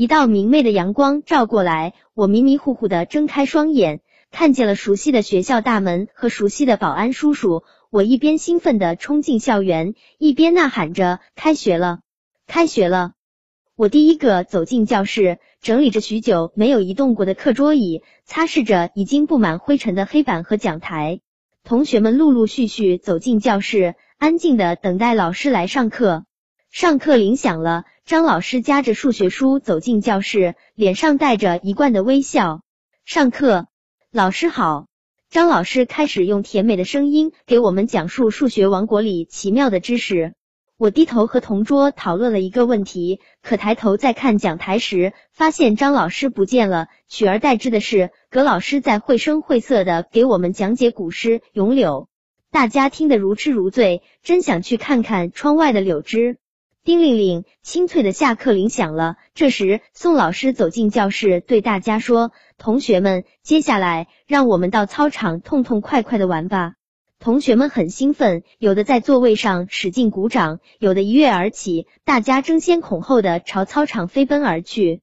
[0.00, 7.64] 一道明媚的阳光照过来，我迷迷糊糊的睁开双眼，看见了熟悉的学校大门和熟悉的保安叔叔。
[7.90, 11.98] 我一边兴奋的冲进校园，一边呐喊着：“开学了，
[12.46, 13.12] 开学了！”
[13.76, 21.20] 我第一个走进教室，整理着许久没有移动过的课桌椅，擦拭着已经布满灰尘的黑板和讲台。
[21.62, 26.24] 同学们陆陆续续走进教室，安静的等待老师来上课。
[26.70, 32.62] 上课铃响了，张老师夹着数学书走进教室，脸上带着一贯的微笑。
[33.04, 33.68] 上课，
[34.10, 34.86] 老师好。
[35.28, 40.34] 张老师开始用甜美的声音给我们讲述数学王国里奇妙的知识。
[40.76, 52.08] 我低头和同桌讨论了一个问题，可抬头再看讲台时，发现张老师不见了，取而代之的是葛老师在绘声绘色的给我们讲解古诗《咏柳》，
[52.50, 56.38] 大家听得如痴如醉，真想去看看窗外的柳枝。
[56.82, 59.16] 叮铃铃，清脆的下课铃响了。
[59.34, 66.76] 这时，宋老师走进教室，对大家说：“同学们，接下来让我们到操场痛痛快快的玩吧。”
[67.20, 75.02] 同学们很兴奋，有的在座位上使劲鼓掌，有的一跃而起，大家争先恐后的朝操场飞奔而去。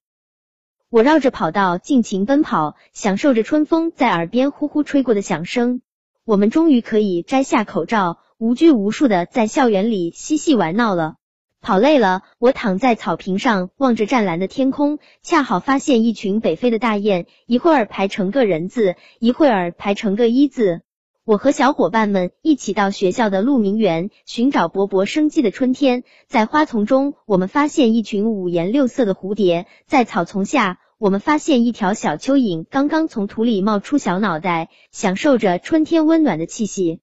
[0.90, 5.82] 我绕着跑道尽情奔跑，享受着春风在耳边呼呼吹过的响声。
[6.26, 11.18] 我们终于可以摘下口罩，无拘无束的在校园里嬉戏玩闹了。
[11.62, 20.82] 跑累了，我躺在草坪上望着湛蓝的天空，恰好发现一群北飞的大雁，一会儿排成个人字，一会儿排成个一字。
[21.26, 26.04] 我和小伙伴们一起到学校的鹿鸣园寻找勃勃生机的春天。
[26.28, 37.02] 在花丛中，我们发现一群五颜六色的蝴蝶；在草丛下，我们发现一条小蚯蚓刚刚从土里冒出小脑袋，享受着春天温暖的气息。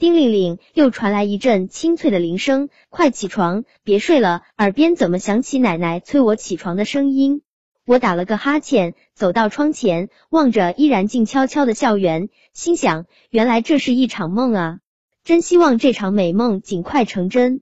[0.00, 2.70] 叮铃铃，又传来一阵清脆的铃声。
[2.88, 4.40] 快起床，别睡了！
[4.56, 7.42] 耳边怎么响起奶奶催我起床的声音？
[7.84, 14.78] 我打了个哈欠，走到窗前，望着依然静悄悄的校园，心想：原来这是一场梦啊！
[15.22, 17.60] 真希望这场美梦尽快成真。